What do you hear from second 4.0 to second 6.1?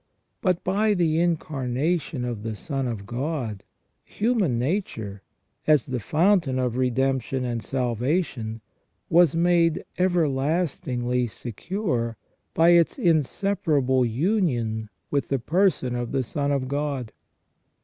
human nature, as the